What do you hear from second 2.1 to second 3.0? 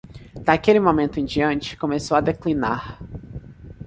a declinar.